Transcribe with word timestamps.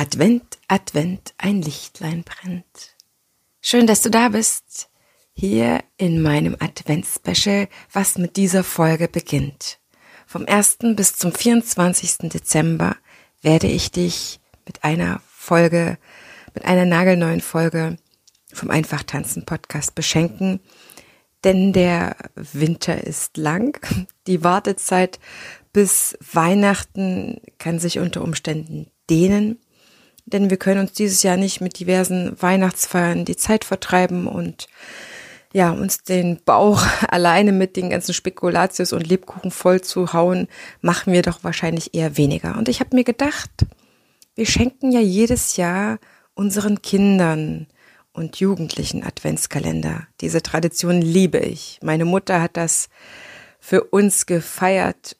Advent, 0.00 0.58
Advent, 0.68 1.34
ein 1.38 1.60
Lichtlein 1.60 2.22
brennt. 2.22 2.94
Schön, 3.60 3.88
dass 3.88 4.00
du 4.00 4.10
da 4.10 4.28
bist, 4.28 4.90
hier 5.32 5.82
in 5.96 6.22
meinem 6.22 6.54
Adventspecial, 6.60 7.66
was 7.92 8.16
mit 8.16 8.36
dieser 8.36 8.62
Folge 8.62 9.08
beginnt. 9.08 9.80
Vom 10.24 10.46
1. 10.46 10.78
bis 10.94 11.16
zum 11.16 11.32
24. 11.32 12.30
Dezember 12.30 12.94
werde 13.42 13.66
ich 13.66 13.90
dich 13.90 14.38
mit 14.66 14.84
einer 14.84 15.20
Folge, 15.26 15.98
mit 16.54 16.64
einer 16.64 16.84
nagelneuen 16.84 17.40
Folge 17.40 17.96
vom 18.52 18.70
Einfach 18.70 19.02
Tanzen 19.02 19.46
Podcast 19.46 19.96
beschenken, 19.96 20.60
denn 21.42 21.72
der 21.72 22.14
Winter 22.36 23.02
ist 23.02 23.36
lang. 23.36 23.84
Die 24.28 24.44
Wartezeit 24.44 25.18
bis 25.72 26.16
Weihnachten 26.20 27.40
kann 27.58 27.80
sich 27.80 27.98
unter 27.98 28.22
Umständen 28.22 28.92
dehnen 29.10 29.58
denn 30.28 30.50
wir 30.50 30.56
können 30.56 30.80
uns 30.80 30.92
dieses 30.92 31.22
Jahr 31.22 31.36
nicht 31.36 31.60
mit 31.60 31.78
diversen 31.78 32.40
Weihnachtsfeiern 32.40 33.24
die 33.24 33.36
Zeit 33.36 33.64
vertreiben 33.64 34.26
und 34.26 34.68
ja, 35.52 35.70
uns 35.70 36.02
den 36.02 36.40
Bauch 36.44 36.86
alleine 37.08 37.52
mit 37.52 37.76
den 37.76 37.90
ganzen 37.90 38.14
Spekulatius 38.14 38.92
und 38.92 39.06
Lebkuchen 39.06 39.50
voll 39.50 39.80
zu 39.80 40.12
hauen, 40.12 40.48
machen 40.80 41.12
wir 41.12 41.22
doch 41.22 41.42
wahrscheinlich 41.42 41.94
eher 41.94 42.16
weniger. 42.16 42.56
Und 42.56 42.68
ich 42.68 42.80
habe 42.80 42.94
mir 42.94 43.04
gedacht, 43.04 43.50
wir 44.34 44.46
schenken 44.46 44.92
ja 44.92 45.00
jedes 45.00 45.56
Jahr 45.56 45.98
unseren 46.34 46.82
Kindern 46.82 47.66
und 48.12 48.36
Jugendlichen 48.40 49.02
Adventskalender. 49.02 50.06
Diese 50.20 50.42
Tradition 50.42 51.00
liebe 51.00 51.38
ich. 51.38 51.78
Meine 51.82 52.04
Mutter 52.04 52.40
hat 52.42 52.56
das 52.56 52.88
für 53.58 53.84
uns 53.84 54.26
gefeiert 54.26 55.16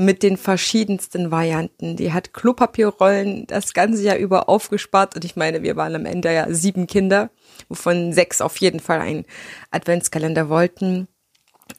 mit 0.00 0.22
den 0.22 0.36
verschiedensten 0.36 1.30
Varianten. 1.30 1.96
Die 1.96 2.12
hat 2.12 2.32
Klopapierrollen 2.32 3.46
das 3.46 3.74
ganze 3.74 4.02
Jahr 4.02 4.16
über 4.16 4.48
aufgespart 4.48 5.14
und 5.14 5.24
ich 5.24 5.36
meine, 5.36 5.62
wir 5.62 5.76
waren 5.76 5.94
am 5.94 6.06
Ende 6.06 6.32
ja 6.32 6.46
sieben 6.50 6.86
Kinder, 6.86 7.30
wovon 7.68 8.12
sechs 8.12 8.40
auf 8.40 8.56
jeden 8.56 8.80
Fall 8.80 9.00
einen 9.00 9.24
Adventskalender 9.70 10.48
wollten 10.48 11.08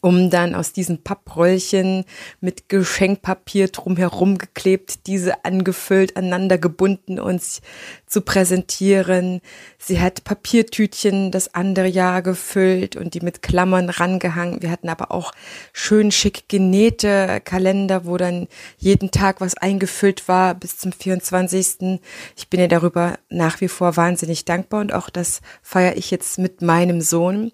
um 0.01 0.29
dann 0.29 0.55
aus 0.55 0.73
diesen 0.73 1.03
Pappröllchen 1.03 2.05
mit 2.39 2.69
Geschenkpapier 2.69 3.67
drumherum 3.67 4.37
geklebt, 4.37 5.07
diese 5.07 5.43
angefüllt, 5.43 6.15
aneinander 6.15 6.57
gebunden 6.57 7.19
uns 7.19 7.61
zu 8.07 8.21
präsentieren. 8.21 9.41
Sie 9.77 9.99
hat 9.99 10.23
Papiertütchen 10.23 11.31
das 11.31 11.53
andere 11.53 11.87
Jahr 11.87 12.21
gefüllt 12.21 12.95
und 12.95 13.13
die 13.13 13.21
mit 13.21 13.41
Klammern 13.41 13.89
rangehangen. 13.89 14.61
Wir 14.61 14.71
hatten 14.71 14.89
aber 14.89 15.11
auch 15.11 15.31
schön 15.73 16.11
schick 16.11 16.47
genähte 16.47 17.41
Kalender, 17.43 18.05
wo 18.05 18.17
dann 18.17 18.47
jeden 18.77 19.11
Tag 19.11 19.41
was 19.41 19.55
eingefüllt 19.55 20.27
war 20.27 20.55
bis 20.55 20.77
zum 20.77 20.91
24. 20.91 21.99
Ich 22.35 22.49
bin 22.49 22.59
ihr 22.59 22.67
darüber 22.67 23.17
nach 23.29 23.61
wie 23.61 23.67
vor 23.67 23.97
wahnsinnig 23.97 24.45
dankbar 24.45 24.81
und 24.81 24.93
auch 24.93 25.09
das 25.09 25.41
feiere 25.61 25.97
ich 25.97 26.11
jetzt 26.11 26.37
mit 26.37 26.61
meinem 26.61 27.01
Sohn. 27.01 27.51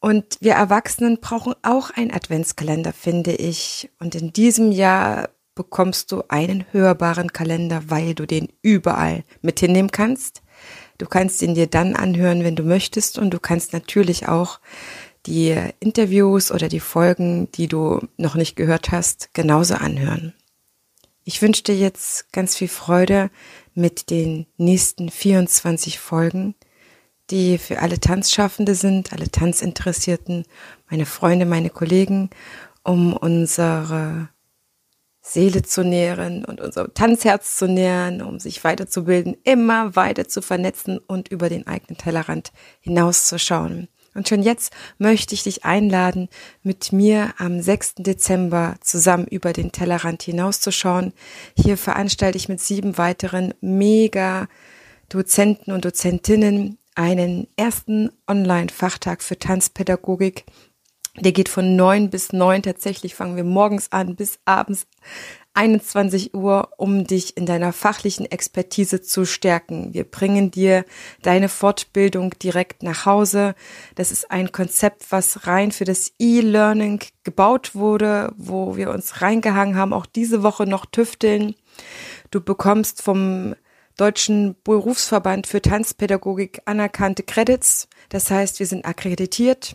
Und 0.00 0.38
wir 0.40 0.54
Erwachsenen 0.54 1.20
brauchen 1.20 1.54
auch 1.62 1.90
einen 1.90 2.10
Adventskalender, 2.10 2.92
finde 2.92 3.32
ich. 3.32 3.90
Und 3.98 4.14
in 4.14 4.32
diesem 4.32 4.72
Jahr 4.72 5.28
bekommst 5.54 6.10
du 6.10 6.22
einen 6.28 6.64
hörbaren 6.72 7.32
Kalender, 7.32 7.82
weil 7.88 8.14
du 8.14 8.26
den 8.26 8.48
überall 8.62 9.24
mit 9.42 9.60
hinnehmen 9.60 9.90
kannst. 9.90 10.42
Du 10.96 11.06
kannst 11.06 11.42
ihn 11.42 11.54
dir 11.54 11.66
dann 11.66 11.96
anhören, 11.96 12.44
wenn 12.44 12.56
du 12.56 12.62
möchtest. 12.62 13.18
Und 13.18 13.30
du 13.30 13.38
kannst 13.38 13.74
natürlich 13.74 14.26
auch 14.26 14.58
die 15.26 15.54
Interviews 15.80 16.50
oder 16.50 16.68
die 16.68 16.80
Folgen, 16.80 17.52
die 17.52 17.68
du 17.68 18.00
noch 18.16 18.36
nicht 18.36 18.56
gehört 18.56 18.90
hast, 18.90 19.34
genauso 19.34 19.74
anhören. 19.74 20.32
Ich 21.24 21.42
wünsche 21.42 21.62
dir 21.62 21.76
jetzt 21.76 22.32
ganz 22.32 22.56
viel 22.56 22.68
Freude 22.68 23.30
mit 23.74 24.08
den 24.08 24.46
nächsten 24.56 25.10
24 25.10 25.98
Folgen 25.98 26.54
die 27.30 27.58
für 27.58 27.80
alle 27.80 28.00
Tanzschaffende 28.00 28.74
sind, 28.74 29.12
alle 29.12 29.30
Tanzinteressierten, 29.30 30.44
meine 30.90 31.06
Freunde, 31.06 31.46
meine 31.46 31.70
Kollegen, 31.70 32.30
um 32.82 33.12
unsere 33.12 34.28
Seele 35.22 35.62
zu 35.62 35.84
nähren 35.84 36.44
und 36.44 36.60
unser 36.60 36.92
Tanzherz 36.92 37.56
zu 37.56 37.68
nähren, 37.68 38.22
um 38.22 38.40
sich 38.40 38.64
weiterzubilden, 38.64 39.36
immer 39.44 39.94
weiter 39.94 40.26
zu 40.26 40.42
vernetzen 40.42 40.98
und 40.98 41.28
über 41.28 41.48
den 41.48 41.66
eigenen 41.66 41.98
Tellerrand 41.98 42.52
hinauszuschauen. 42.80 43.88
Und 44.14 44.28
schon 44.28 44.42
jetzt 44.42 44.72
möchte 44.98 45.34
ich 45.34 45.44
dich 45.44 45.64
einladen, 45.64 46.28
mit 46.64 46.92
mir 46.92 47.32
am 47.38 47.62
6. 47.62 47.96
Dezember 47.98 48.74
zusammen 48.80 49.26
über 49.26 49.52
den 49.52 49.70
Tellerrand 49.70 50.22
hinauszuschauen. 50.22 51.12
Hier 51.56 51.76
veranstalte 51.76 52.36
ich 52.36 52.48
mit 52.48 52.60
sieben 52.60 52.98
weiteren 52.98 53.54
mega 53.60 54.48
Dozenten 55.08 55.70
und 55.70 55.84
Dozentinnen 55.84 56.79
einen 56.94 57.46
ersten 57.56 58.10
Online-Fachtag 58.26 59.22
für 59.22 59.38
Tanzpädagogik. 59.38 60.44
Der 61.18 61.32
geht 61.32 61.48
von 61.48 61.76
neun 61.76 62.10
bis 62.10 62.32
neun. 62.32 62.62
Tatsächlich 62.62 63.14
fangen 63.14 63.36
wir 63.36 63.44
morgens 63.44 63.90
an 63.92 64.16
bis 64.16 64.38
abends 64.44 64.86
21 65.54 66.34
Uhr, 66.34 66.70
um 66.76 67.04
dich 67.04 67.36
in 67.36 67.44
deiner 67.44 67.72
fachlichen 67.72 68.24
Expertise 68.24 69.02
zu 69.02 69.24
stärken. 69.24 69.92
Wir 69.92 70.04
bringen 70.04 70.50
dir 70.50 70.84
deine 71.22 71.48
Fortbildung 71.48 72.38
direkt 72.38 72.84
nach 72.84 73.04
Hause. 73.04 73.54
Das 73.96 74.12
ist 74.12 74.30
ein 74.30 74.52
Konzept, 74.52 75.10
was 75.10 75.48
rein 75.48 75.72
für 75.72 75.84
das 75.84 76.12
E-Learning 76.20 77.00
gebaut 77.24 77.74
wurde, 77.74 78.32
wo 78.36 78.76
wir 78.76 78.90
uns 78.90 79.20
reingehangen 79.20 79.76
haben, 79.76 79.92
auch 79.92 80.06
diese 80.06 80.44
Woche 80.44 80.66
noch 80.66 80.86
tüfteln. 80.86 81.56
Du 82.30 82.40
bekommst 82.40 83.02
vom 83.02 83.56
Deutschen 84.00 84.56
Berufsverband 84.64 85.46
für 85.46 85.60
Tanzpädagogik 85.60 86.62
anerkannte 86.64 87.22
Credits. 87.22 87.86
Das 88.08 88.30
heißt, 88.30 88.58
wir 88.58 88.64
sind 88.64 88.86
akkreditiert. 88.86 89.74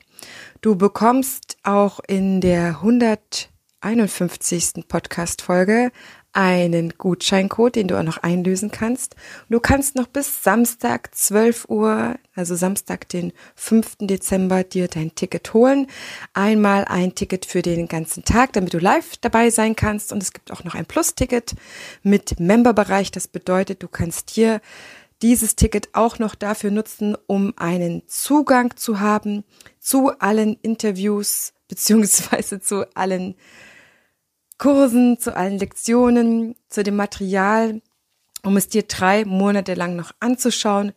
Du 0.61 0.75
bekommst 0.75 1.57
auch 1.61 1.99
in 2.07 2.41
der 2.41 2.81
151. 2.81 4.87
Podcast-Folge 4.87 5.91
einen 6.35 6.93
Gutscheincode, 6.97 7.77
den 7.77 7.87
du 7.87 7.97
auch 7.97 8.03
noch 8.03 8.17
einlösen 8.17 8.69
kannst. 8.69 9.15
du 9.49 9.61
kannst 9.61 9.95
noch 9.95 10.07
bis 10.07 10.43
Samstag 10.43 11.15
12 11.15 11.69
Uhr, 11.69 12.15
also 12.35 12.55
Samstag 12.55 13.07
den 13.07 13.31
5. 13.55 13.99
Dezember, 14.01 14.65
dir 14.65 14.89
dein 14.89 15.15
Ticket 15.15 15.53
holen. 15.53 15.87
Einmal 16.33 16.83
ein 16.85 17.15
Ticket 17.15 17.45
für 17.45 17.61
den 17.61 17.87
ganzen 17.87 18.25
Tag, 18.25 18.51
damit 18.51 18.73
du 18.73 18.79
live 18.79 19.15
dabei 19.21 19.49
sein 19.49 19.77
kannst. 19.77 20.11
Und 20.11 20.21
es 20.21 20.33
gibt 20.33 20.51
auch 20.51 20.65
noch 20.65 20.75
ein 20.75 20.85
Plus-Ticket 20.85 21.55
mit 22.03 22.37
Memberbereich. 22.37 23.11
Das 23.11 23.29
bedeutet, 23.29 23.81
du 23.81 23.87
kannst 23.87 24.29
hier 24.29 24.59
dieses 25.21 25.55
Ticket 25.55 25.89
auch 25.93 26.19
noch 26.19 26.35
dafür 26.35 26.69
nutzen, 26.69 27.15
um 27.27 27.53
einen 27.55 28.03
Zugang 28.07 28.75
zu 28.75 28.99
haben 28.99 29.45
zu 29.79 30.11
allen 30.19 30.57
Interviews 30.61 31.53
beziehungsweise 31.69 32.59
zu 32.59 32.85
allen 32.93 33.35
Kursen, 34.57 35.19
zu 35.19 35.35
allen 35.35 35.59
Lektionen, 35.59 36.55
zu 36.69 36.83
dem 36.83 36.95
Material, 36.95 37.81
um 38.43 38.57
es 38.57 38.67
dir 38.67 38.83
drei 38.83 39.25
Monate 39.25 39.73
lang 39.73 39.95
noch 39.95 40.11
anzuschauen, 40.19 40.93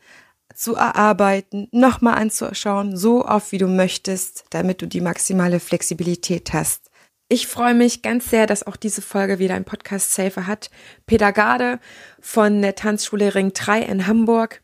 zu 0.54 0.74
erarbeiten, 0.74 1.68
nochmal 1.72 2.14
anzuschauen, 2.14 2.96
so 2.96 3.24
oft 3.24 3.52
wie 3.52 3.58
du 3.58 3.68
möchtest, 3.68 4.44
damit 4.50 4.82
du 4.82 4.86
die 4.86 5.00
maximale 5.00 5.60
Flexibilität 5.60 6.52
hast. 6.52 6.90
Ich 7.28 7.46
freue 7.46 7.74
mich 7.74 8.02
ganz 8.02 8.30
sehr, 8.30 8.46
dass 8.46 8.66
auch 8.66 8.76
diese 8.76 9.02
Folge 9.02 9.38
wieder 9.38 9.54
ein 9.54 9.64
Podcast-Safer 9.64 10.46
hat. 10.46 10.70
Peter 11.06 11.32
Garde 11.32 11.78
von 12.20 12.62
der 12.62 12.74
Tanzschule 12.74 13.34
Ring 13.34 13.52
3 13.52 13.82
in 13.82 14.06
Hamburg 14.06 14.62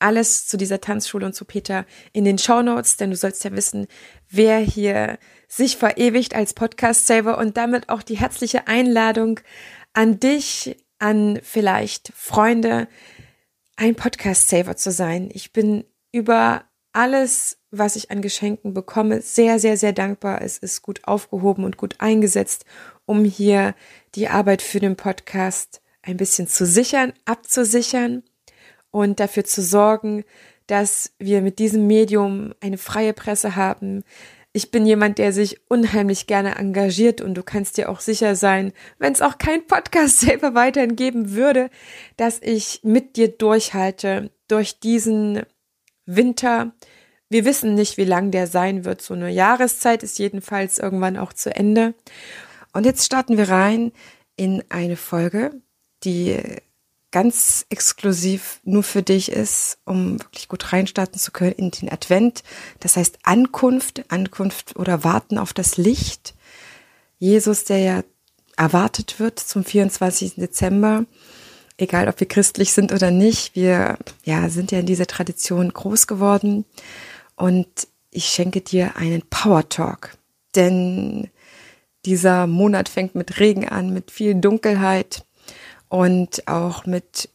alles 0.00 0.46
zu 0.46 0.56
dieser 0.56 0.80
Tanzschule 0.80 1.26
und 1.26 1.34
zu 1.34 1.44
Peter 1.44 1.86
in 2.12 2.24
den 2.24 2.38
Show 2.38 2.62
Notes, 2.62 2.96
denn 2.96 3.10
du 3.10 3.16
sollst 3.16 3.44
ja 3.44 3.52
wissen, 3.52 3.86
wer 4.28 4.58
hier 4.58 5.18
sich 5.48 5.76
verewigt 5.76 6.34
als 6.34 6.54
Podcast-Saver 6.54 7.38
und 7.38 7.56
damit 7.56 7.88
auch 7.88 8.02
die 8.02 8.18
herzliche 8.18 8.66
Einladung 8.66 9.40
an 9.92 10.20
dich, 10.20 10.76
an 10.98 11.40
vielleicht 11.42 12.12
Freunde, 12.14 12.88
ein 13.76 13.94
Podcast-Saver 13.94 14.76
zu 14.76 14.90
sein. 14.90 15.30
Ich 15.32 15.52
bin 15.52 15.84
über 16.12 16.64
alles, 16.92 17.58
was 17.70 17.96
ich 17.96 18.10
an 18.10 18.20
Geschenken 18.20 18.74
bekomme, 18.74 19.22
sehr, 19.22 19.58
sehr, 19.58 19.76
sehr 19.76 19.92
dankbar. 19.92 20.42
Es 20.42 20.58
ist 20.58 20.82
gut 20.82 21.02
aufgehoben 21.04 21.64
und 21.64 21.76
gut 21.76 21.96
eingesetzt, 21.98 22.64
um 23.06 23.24
hier 23.24 23.74
die 24.14 24.28
Arbeit 24.28 24.62
für 24.62 24.80
den 24.80 24.96
Podcast 24.96 25.80
ein 26.02 26.16
bisschen 26.16 26.48
zu 26.48 26.66
sichern, 26.66 27.12
abzusichern 27.24 28.22
und 28.90 29.20
dafür 29.20 29.44
zu 29.44 29.62
sorgen, 29.62 30.24
dass 30.66 31.12
wir 31.18 31.42
mit 31.42 31.58
diesem 31.58 31.86
Medium 31.86 32.54
eine 32.60 32.78
freie 32.78 33.12
Presse 33.12 33.56
haben. 33.56 34.04
Ich 34.52 34.70
bin 34.70 34.86
jemand, 34.86 35.18
der 35.18 35.32
sich 35.32 35.60
unheimlich 35.68 36.26
gerne 36.26 36.56
engagiert 36.56 37.20
und 37.20 37.34
du 37.34 37.42
kannst 37.42 37.76
dir 37.76 37.88
auch 37.88 38.00
sicher 38.00 38.34
sein, 38.34 38.72
wenn 38.98 39.12
es 39.12 39.22
auch 39.22 39.38
kein 39.38 39.66
Podcast 39.66 40.20
selber 40.20 40.54
weiterhin 40.54 40.96
geben 40.96 41.32
würde, 41.32 41.70
dass 42.16 42.40
ich 42.42 42.80
mit 42.82 43.16
dir 43.16 43.28
durchhalte 43.28 44.30
durch 44.48 44.80
diesen 44.80 45.42
Winter. 46.06 46.72
Wir 47.28 47.44
wissen 47.44 47.74
nicht, 47.74 47.96
wie 47.96 48.04
lang 48.04 48.32
der 48.32 48.46
sein 48.46 48.84
wird. 48.84 49.02
So 49.02 49.14
eine 49.14 49.30
Jahreszeit 49.30 50.02
ist 50.02 50.18
jedenfalls 50.18 50.78
irgendwann 50.78 51.16
auch 51.16 51.32
zu 51.32 51.54
Ende. 51.54 51.94
Und 52.72 52.86
jetzt 52.86 53.04
starten 53.04 53.36
wir 53.36 53.48
rein 53.48 53.92
in 54.36 54.64
eine 54.68 54.96
Folge, 54.96 55.60
die 56.04 56.38
ganz 57.12 57.66
exklusiv 57.70 58.60
nur 58.64 58.82
für 58.82 59.02
dich 59.02 59.30
ist, 59.30 59.78
um 59.84 60.20
wirklich 60.20 60.48
gut 60.48 60.72
reinstarten 60.72 61.18
zu 61.18 61.32
können 61.32 61.52
in 61.52 61.70
den 61.70 61.90
Advent. 61.90 62.42
Das 62.80 62.96
heißt 62.96 63.18
Ankunft, 63.24 64.04
Ankunft 64.08 64.76
oder 64.76 65.04
Warten 65.04 65.38
auf 65.38 65.52
das 65.52 65.76
Licht. 65.76 66.34
Jesus, 67.18 67.64
der 67.64 67.78
ja 67.78 68.04
erwartet 68.56 69.18
wird 69.18 69.38
zum 69.38 69.64
24. 69.64 70.34
Dezember, 70.36 71.04
egal 71.78 72.08
ob 72.08 72.20
wir 72.20 72.28
christlich 72.28 72.72
sind 72.72 72.92
oder 72.92 73.10
nicht, 73.10 73.56
wir 73.56 73.98
ja, 74.24 74.48
sind 74.48 74.70
ja 74.70 74.80
in 74.80 74.86
dieser 74.86 75.06
Tradition 75.06 75.72
groß 75.72 76.06
geworden 76.06 76.64
und 77.36 77.66
ich 78.10 78.26
schenke 78.26 78.60
dir 78.60 78.96
einen 78.96 79.22
Power 79.30 79.68
Talk, 79.68 80.16
denn 80.54 81.30
dieser 82.04 82.46
Monat 82.46 82.88
fängt 82.88 83.14
mit 83.14 83.40
Regen 83.40 83.68
an, 83.68 83.92
mit 83.92 84.10
viel 84.10 84.34
Dunkelheit 84.34 85.24
und 85.90 86.48
auch 86.48 86.86
mit 86.86 87.28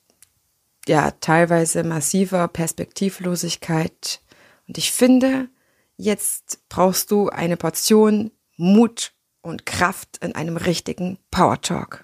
ja 0.87 1.11
teilweise 1.11 1.83
massiver 1.83 2.47
Perspektivlosigkeit. 2.47 4.21
Und 4.67 4.79
ich 4.79 4.91
finde, 4.91 5.49
jetzt 5.97 6.59
brauchst 6.69 7.11
du 7.11 7.29
eine 7.29 7.57
Portion 7.57 8.31
Mut 8.57 9.11
und 9.41 9.65
Kraft 9.67 10.17
in 10.23 10.33
einem 10.33 10.57
richtigen 10.57 11.19
Power 11.29 11.61
Talk. 11.61 12.03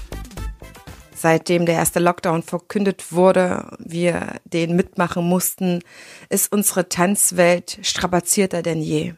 seitdem 1.21 1.65
der 1.65 1.75
erste 1.75 1.99
Lockdown 1.99 2.43
verkündet 2.43 3.11
wurde, 3.11 3.77
wir 3.79 4.41
den 4.43 4.75
mitmachen 4.75 5.23
mussten, 5.23 5.83
ist 6.29 6.51
unsere 6.51 6.89
Tanzwelt 6.89 7.79
strapazierter 7.83 8.61
denn 8.61 8.81
je. 8.81 9.13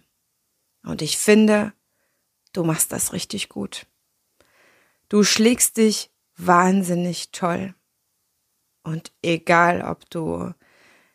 Und 0.84 1.02
ich 1.02 1.18
finde, 1.18 1.74
du 2.52 2.64
machst 2.64 2.92
das 2.92 3.14
richtig 3.14 3.50
gut. 3.50 3.88
Du 5.08 5.24
schlägst 5.24 5.78
dich 5.78 6.12
wahnsinnig 6.36 7.32
toll. 7.32 7.74
Und 8.84 9.14
egal, 9.22 9.82
ob 9.82 10.10
du 10.10 10.54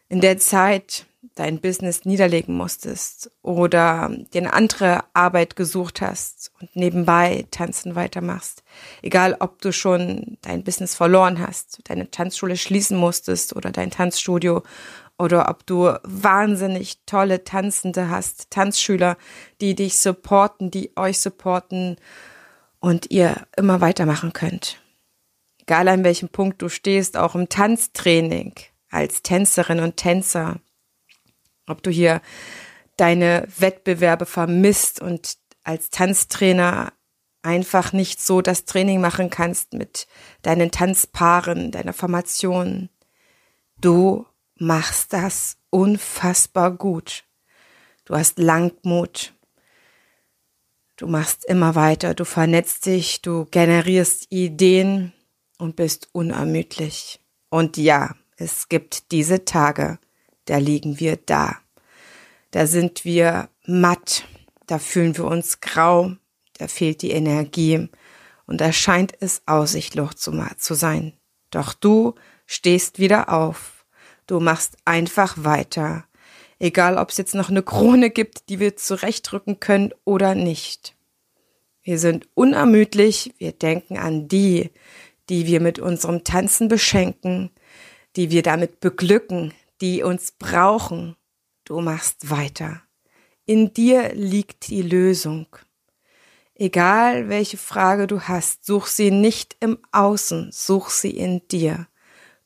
in 0.08 0.20
der 0.22 0.38
Zeit 0.38 1.07
dein 1.38 1.60
Business 1.60 2.04
niederlegen 2.04 2.54
musstest 2.56 3.30
oder 3.42 4.10
dir 4.32 4.42
eine 4.42 4.52
andere 4.52 5.04
Arbeit 5.14 5.56
gesucht 5.56 6.00
hast 6.00 6.50
und 6.60 6.74
nebenbei 6.74 7.46
tanzen 7.50 7.94
weitermachst. 7.94 8.64
Egal, 9.02 9.36
ob 9.38 9.62
du 9.62 9.72
schon 9.72 10.38
dein 10.42 10.64
Business 10.64 10.94
verloren 10.94 11.38
hast, 11.38 11.78
deine 11.84 12.10
Tanzschule 12.10 12.56
schließen 12.56 12.96
musstest 12.96 13.54
oder 13.54 13.70
dein 13.70 13.90
Tanzstudio 13.90 14.62
oder 15.18 15.48
ob 15.48 15.66
du 15.66 15.92
wahnsinnig 16.02 17.04
tolle 17.06 17.44
Tanzende 17.44 18.08
hast, 18.08 18.50
Tanzschüler, 18.50 19.16
die 19.60 19.74
dich 19.74 19.98
supporten, 19.98 20.70
die 20.70 20.92
euch 20.96 21.20
supporten 21.20 21.96
und 22.80 23.10
ihr 23.10 23.46
immer 23.56 23.80
weitermachen 23.80 24.32
könnt. 24.32 24.80
Egal 25.60 25.88
an 25.88 26.04
welchem 26.04 26.30
Punkt 26.30 26.62
du 26.62 26.68
stehst, 26.68 27.16
auch 27.16 27.34
im 27.34 27.48
Tanztraining 27.48 28.54
als 28.90 29.22
Tänzerin 29.22 29.80
und 29.80 29.96
Tänzer 29.96 30.60
ob 31.68 31.82
du 31.82 31.90
hier 31.90 32.20
deine 32.96 33.46
Wettbewerbe 33.58 34.26
vermisst 34.26 35.00
und 35.00 35.36
als 35.64 35.90
Tanztrainer 35.90 36.92
einfach 37.42 37.92
nicht 37.92 38.20
so 38.20 38.42
das 38.42 38.64
Training 38.64 39.00
machen 39.00 39.30
kannst 39.30 39.72
mit 39.72 40.06
deinen 40.42 40.70
Tanzpaaren, 40.70 41.70
deiner 41.70 41.92
Formation. 41.92 42.88
Du 43.80 44.26
machst 44.56 45.12
das 45.12 45.56
unfassbar 45.70 46.72
gut. 46.72 47.24
Du 48.04 48.14
hast 48.14 48.38
Langmut. 48.38 49.34
Du 50.96 51.06
machst 51.06 51.44
immer 51.44 51.74
weiter. 51.74 52.14
Du 52.14 52.24
vernetzt 52.24 52.86
dich. 52.86 53.22
Du 53.22 53.46
generierst 53.50 54.26
Ideen 54.30 55.12
und 55.58 55.76
bist 55.76 56.08
unermüdlich. 56.12 57.20
Und 57.50 57.76
ja, 57.76 58.16
es 58.36 58.68
gibt 58.68 59.12
diese 59.12 59.44
Tage, 59.44 59.98
da 60.48 60.58
liegen 60.58 60.98
wir 60.98 61.16
da. 61.16 61.56
Da 62.50 62.66
sind 62.66 63.04
wir 63.04 63.50
matt, 63.66 64.24
da 64.66 64.78
fühlen 64.78 65.16
wir 65.16 65.26
uns 65.26 65.60
grau, 65.60 66.12
da 66.58 66.68
fehlt 66.68 67.02
die 67.02 67.10
Energie 67.10 67.88
und 68.46 68.60
da 68.60 68.72
scheint 68.72 69.12
es 69.20 69.42
aussichtlos 69.46 70.16
zu 70.16 70.74
sein. 70.74 71.12
Doch 71.50 71.74
du 71.74 72.14
stehst 72.46 72.98
wieder 72.98 73.32
auf. 73.32 73.84
Du 74.26 74.40
machst 74.40 74.76
einfach 74.84 75.36
weiter. 75.44 76.04
Egal, 76.58 76.96
ob 76.98 77.10
es 77.10 77.18
jetzt 77.18 77.34
noch 77.34 77.50
eine 77.50 77.62
Krone 77.62 78.10
gibt, 78.10 78.48
die 78.48 78.58
wir 78.58 78.76
zurechtrücken 78.76 79.60
können 79.60 79.92
oder 80.04 80.34
nicht. 80.34 80.96
Wir 81.82 81.98
sind 81.98 82.28
unermüdlich, 82.34 83.34
wir 83.38 83.52
denken 83.52 83.96
an 83.98 84.28
die, 84.28 84.70
die 85.28 85.46
wir 85.46 85.60
mit 85.60 85.78
unserem 85.78 86.24
Tanzen 86.24 86.68
beschenken, 86.68 87.50
die 88.16 88.30
wir 88.30 88.42
damit 88.42 88.80
beglücken, 88.80 89.54
die 89.80 90.02
uns 90.02 90.32
brauchen. 90.32 91.16
Du 91.64 91.80
machst 91.80 92.30
weiter. 92.30 92.82
In 93.44 93.72
dir 93.72 94.14
liegt 94.14 94.68
die 94.68 94.82
Lösung. 94.82 95.46
Egal 96.54 97.28
welche 97.28 97.56
Frage 97.56 98.06
du 98.06 98.22
hast, 98.22 98.66
such 98.66 98.86
sie 98.86 99.10
nicht 99.10 99.56
im 99.60 99.78
Außen, 99.92 100.50
such 100.52 100.90
sie 100.90 101.16
in 101.16 101.46
dir. 101.48 101.86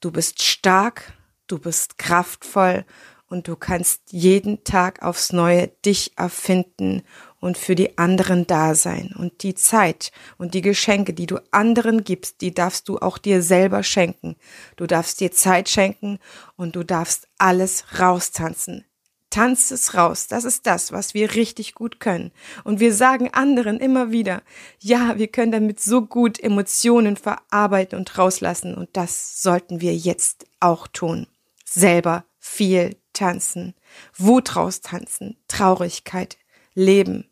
Du 0.01 0.11
bist 0.11 0.43
stark, 0.43 1.15
du 1.47 1.59
bist 1.59 1.99
kraftvoll 1.99 2.85
und 3.27 3.49
du 3.49 3.57
kannst 3.57 4.13
jeden 4.13 4.65
Tag 4.65 5.03
aufs 5.03 5.33
Neue 5.33 5.69
dich 5.85 6.13
erfinden 6.19 7.03
und 7.43 7.59
für 7.59 7.75
die 7.75 7.99
anderen 7.99 8.47
da 8.47 8.77
sein. 8.77 9.13
Und 9.19 9.43
die 9.43 9.57
Zeit 9.57 10.13
und 10.39 10.55
die 10.55 10.63
Geschenke, 10.63 11.13
die 11.13 11.27
du 11.27 11.41
anderen 11.51 12.05
gibst, 12.05 12.41
die 12.41 12.55
darfst 12.55 12.89
du 12.89 12.99
auch 12.99 13.19
dir 13.19 13.43
selber 13.43 13.83
schenken. 13.83 14.37
Du 14.77 14.87
darfst 14.87 15.19
dir 15.21 15.33
Zeit 15.33 15.69
schenken 15.69 16.21
und 16.55 16.77
du 16.77 16.85
darfst 16.85 17.27
alles 17.39 17.99
raustanzen. 17.99 18.85
Tanz 19.29 19.73
es 19.73 19.95
raus. 19.95 20.29
Das 20.29 20.45
ist 20.45 20.67
das, 20.67 20.93
was 20.93 21.15
wir 21.15 21.35
richtig 21.35 21.75
gut 21.75 21.99
können. 21.99 22.31
Und 22.63 22.79
wir 22.79 22.95
sagen 22.95 23.35
anderen 23.35 23.81
immer 23.81 24.13
wieder, 24.13 24.43
ja, 24.79 25.19
wir 25.19 25.27
können 25.27 25.51
damit 25.51 25.81
so 25.81 26.03
gut 26.03 26.39
Emotionen 26.39 27.17
verarbeiten 27.17 27.99
und 27.99 28.17
rauslassen. 28.19 28.77
Und 28.77 28.91
das 28.93 29.43
sollten 29.43 29.81
wir 29.81 29.97
jetzt 29.97 30.47
auch 30.61 30.87
tun. 30.87 31.27
Selber 31.65 32.25
viel 32.39 32.95
tanzen. 33.15 33.75
Wut 34.17 34.55
raustanzen. 34.55 35.39
Traurigkeit 35.49 36.37
leben. 36.75 37.32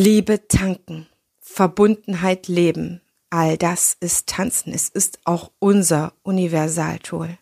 Liebe 0.00 0.46
tanken, 0.46 1.08
Verbundenheit 1.40 2.46
leben, 2.46 3.02
all 3.30 3.58
das 3.58 3.96
ist 3.98 4.28
Tanzen. 4.28 4.72
Es 4.72 4.88
ist 4.88 5.18
auch 5.24 5.50
unser 5.58 6.12
Universaltool. 6.22 7.36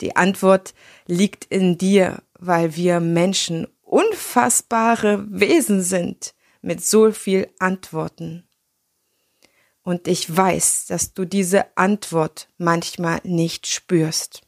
Die 0.00 0.16
Antwort 0.16 0.72
liegt 1.06 1.44
in 1.44 1.76
dir, 1.76 2.22
weil 2.38 2.76
wir 2.76 3.00
Menschen 3.00 3.66
unfassbare 3.82 5.26
Wesen 5.28 5.82
sind 5.82 6.34
mit 6.62 6.82
so 6.82 7.12
viel 7.12 7.46
Antworten. 7.58 8.48
Und 9.82 10.08
ich 10.08 10.34
weiß, 10.34 10.86
dass 10.86 11.12
du 11.12 11.26
diese 11.26 11.76
Antwort 11.76 12.48
manchmal 12.56 13.20
nicht 13.22 13.66
spürst 13.66 14.40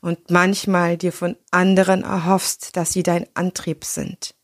und 0.00 0.30
manchmal 0.30 0.96
dir 0.96 1.12
von 1.12 1.36
anderen 1.50 2.04
erhoffst, 2.04 2.76
dass 2.76 2.92
sie 2.92 3.02
dein 3.02 3.26
Antrieb 3.34 3.84
sind. 3.84 4.36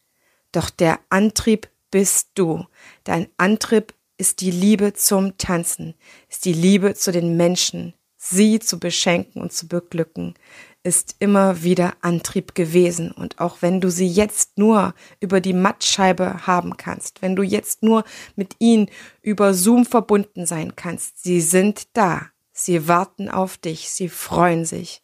Doch 0.51 0.69
der 0.69 0.99
Antrieb 1.11 1.69
bist 1.91 2.31
du. 2.35 2.67
Dein 3.05 3.29
Antrieb 3.37 3.95
ist 4.17 4.41
die 4.41 4.51
Liebe 4.51 4.95
zum 4.95 5.39
Tanzen, 5.39 5.95
ist 6.29 6.45
die 6.45 6.53
Liebe 6.53 6.95
zu 6.95 7.13
den 7.13 7.37
Menschen, 7.37 7.95
sie 8.17 8.59
zu 8.59 8.79
beschenken 8.81 9.41
und 9.41 9.53
zu 9.53 9.69
beglücken, 9.69 10.35
ist 10.83 11.17
immer 11.19 11.63
wieder 11.63 11.95
Antrieb 12.01 12.55
gewesen. 12.55 13.13
Und 13.13 13.41
auch 13.41 13.59
wenn 13.61 13.81
du 13.81 13.91
sie 13.91 14.09
jetzt 14.09 14.59
nur 14.59 14.95
über 15.21 15.41
die 15.41 15.53
Mattscheibe 15.53 16.47
haben 16.47 16.77
kannst, 16.77 17.23
wenn 17.23 17.37
du 17.37 17.43
jetzt 17.43 17.83
nur 17.83 18.05
mit 18.37 18.57
ihnen 18.59 18.89
über 19.23 19.55
Zoom 19.55 19.85
verbunden 19.85 20.47
sein 20.47 20.77
kannst, 20.77 21.23
sie 21.23 21.41
sind 21.41 21.89
da. 21.97 22.27
Sie 22.53 22.89
warten 22.89 23.29
auf 23.29 23.57
dich, 23.57 23.89
sie 23.91 24.09
freuen 24.09 24.65
sich. 24.65 25.03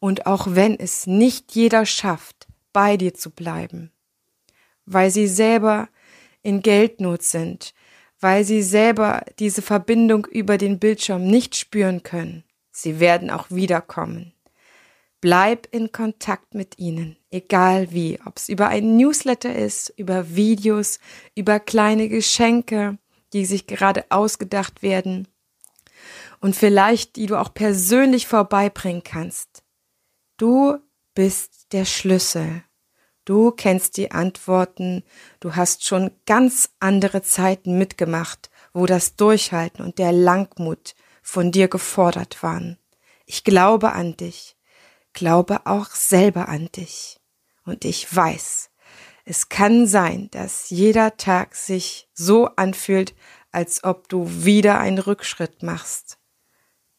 Und 0.00 0.26
auch 0.26 0.48
wenn 0.50 0.78
es 0.78 1.06
nicht 1.06 1.54
jeder 1.54 1.86
schafft, 1.86 2.48
bei 2.72 2.96
dir 2.96 3.14
zu 3.14 3.30
bleiben, 3.30 3.92
weil 4.86 5.10
sie 5.10 5.28
selber 5.28 5.88
in 6.46 6.62
Geldnot 6.62 7.22
sind, 7.22 7.74
weil 8.20 8.44
sie 8.44 8.62
selber 8.62 9.24
diese 9.40 9.62
Verbindung 9.62 10.26
über 10.26 10.58
den 10.58 10.78
Bildschirm 10.78 11.26
nicht 11.26 11.56
spüren 11.56 12.04
können. 12.04 12.44
Sie 12.70 13.00
werden 13.00 13.30
auch 13.30 13.50
wiederkommen. 13.50 14.32
Bleib 15.20 15.66
in 15.72 15.90
Kontakt 15.90 16.54
mit 16.54 16.78
ihnen, 16.78 17.16
egal 17.30 17.90
wie, 17.90 18.20
ob 18.24 18.36
es 18.36 18.48
über 18.48 18.68
ein 18.68 18.96
Newsletter 18.96 19.54
ist, 19.54 19.92
über 19.96 20.36
Videos, 20.36 21.00
über 21.34 21.58
kleine 21.58 22.08
Geschenke, 22.08 22.96
die 23.32 23.44
sich 23.44 23.66
gerade 23.66 24.04
ausgedacht 24.10 24.82
werden 24.82 25.26
und 26.40 26.54
vielleicht 26.54 27.16
die 27.16 27.26
du 27.26 27.40
auch 27.40 27.52
persönlich 27.54 28.28
vorbeibringen 28.28 29.02
kannst. 29.02 29.64
Du 30.36 30.78
bist 31.14 31.72
der 31.72 31.86
Schlüssel. 31.86 32.62
Du 33.26 33.50
kennst 33.50 33.96
die 33.96 34.12
Antworten, 34.12 35.02
du 35.40 35.56
hast 35.56 35.84
schon 35.84 36.12
ganz 36.26 36.70
andere 36.78 37.22
Zeiten 37.22 37.76
mitgemacht, 37.76 38.50
wo 38.72 38.86
das 38.86 39.16
Durchhalten 39.16 39.84
und 39.84 39.98
der 39.98 40.12
Langmut 40.12 40.94
von 41.22 41.50
dir 41.50 41.66
gefordert 41.66 42.44
waren. 42.44 42.78
Ich 43.26 43.42
glaube 43.42 43.92
an 43.92 44.16
dich, 44.16 44.56
glaube 45.12 45.66
auch 45.66 45.90
selber 45.90 46.48
an 46.48 46.68
dich. 46.76 47.18
Und 47.64 47.84
ich 47.84 48.14
weiß, 48.14 48.70
es 49.24 49.48
kann 49.48 49.88
sein, 49.88 50.28
dass 50.30 50.70
jeder 50.70 51.16
Tag 51.16 51.56
sich 51.56 52.08
so 52.14 52.46
anfühlt, 52.54 53.16
als 53.50 53.82
ob 53.82 54.08
du 54.08 54.44
wieder 54.44 54.78
einen 54.78 54.98
Rückschritt 54.98 55.64
machst. 55.64 56.18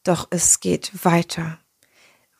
Doch 0.04 0.28
es 0.28 0.60
geht 0.60 1.06
weiter 1.06 1.58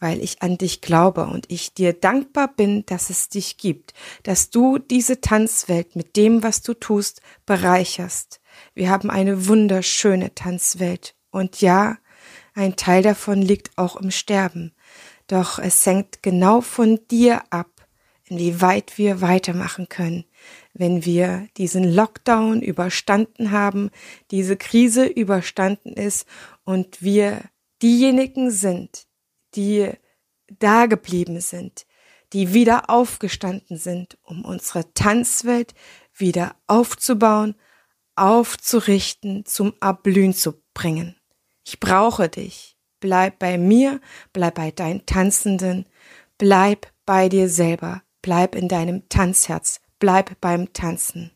weil 0.00 0.22
ich 0.22 0.42
an 0.42 0.58
dich 0.58 0.80
glaube 0.80 1.26
und 1.26 1.50
ich 1.50 1.74
dir 1.74 1.92
dankbar 1.92 2.48
bin, 2.54 2.84
dass 2.86 3.10
es 3.10 3.28
dich 3.28 3.56
gibt, 3.56 3.94
dass 4.22 4.50
du 4.50 4.78
diese 4.78 5.20
Tanzwelt 5.20 5.96
mit 5.96 6.16
dem, 6.16 6.42
was 6.42 6.62
du 6.62 6.74
tust, 6.74 7.20
bereicherst. 7.46 8.40
Wir 8.74 8.90
haben 8.90 9.10
eine 9.10 9.48
wunderschöne 9.48 10.34
Tanzwelt 10.34 11.14
und 11.30 11.60
ja, 11.60 11.98
ein 12.54 12.76
Teil 12.76 13.02
davon 13.02 13.42
liegt 13.42 13.76
auch 13.78 13.96
im 13.96 14.10
Sterben. 14.10 14.72
Doch 15.26 15.58
es 15.58 15.84
hängt 15.84 16.22
genau 16.22 16.60
von 16.60 16.98
dir 17.10 17.42
ab, 17.50 17.70
inwieweit 18.24 18.98
wir 18.98 19.20
weitermachen 19.20 19.88
können, 19.88 20.24
wenn 20.72 21.04
wir 21.04 21.48
diesen 21.56 21.84
Lockdown 21.84 22.62
überstanden 22.62 23.50
haben, 23.50 23.90
diese 24.30 24.56
Krise 24.56 25.06
überstanden 25.06 25.92
ist 25.92 26.26
und 26.64 27.02
wir 27.02 27.42
diejenigen 27.82 28.50
sind, 28.50 29.07
die 29.58 29.90
da 30.58 30.86
geblieben 30.86 31.40
sind, 31.40 31.84
die 32.32 32.54
wieder 32.54 32.88
aufgestanden 32.88 33.76
sind, 33.76 34.16
um 34.22 34.44
unsere 34.44 34.94
Tanzwelt 34.94 35.74
wieder 36.14 36.54
aufzubauen, 36.68 37.56
aufzurichten, 38.14 39.44
zum 39.44 39.74
Erblühen 39.80 40.32
zu 40.32 40.62
bringen. 40.74 41.16
Ich 41.66 41.80
brauche 41.80 42.28
dich. 42.28 42.76
Bleib 43.00 43.38
bei 43.38 43.58
mir, 43.58 44.00
bleib 44.32 44.54
bei 44.54 44.70
deinen 44.70 45.06
Tanzenden, 45.06 45.86
bleib 46.36 46.92
bei 47.04 47.28
dir 47.28 47.48
selber, 47.48 48.02
bleib 48.22 48.54
in 48.54 48.68
deinem 48.68 49.08
Tanzherz, 49.08 49.80
bleib 49.98 50.40
beim 50.40 50.72
Tanzen. 50.72 51.30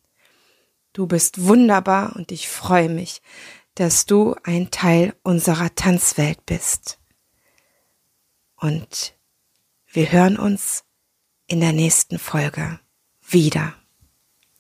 Du 0.93 1.07
bist 1.07 1.45
wunderbar 1.45 2.15
und 2.17 2.33
ich 2.33 2.49
freue 2.49 2.89
mich, 2.89 3.21
dass 3.75 4.07
du 4.07 4.35
ein 4.43 4.71
Teil 4.71 5.15
unserer 5.23 5.75
Tanzwelt 5.75 6.45
bist. 6.47 7.02
Und 8.63 9.17
wir 9.91 10.13
hören 10.13 10.39
uns 10.39 10.85
in 11.49 11.59
der 11.59 11.73
nächsten 11.73 12.21
Folge 12.21 12.79
wieder. 13.21 13.75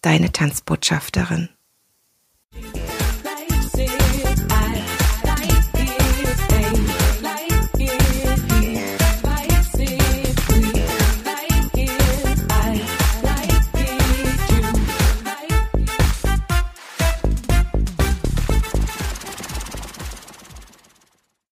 Deine 0.00 0.32
Tanzbotschafterin. 0.32 1.50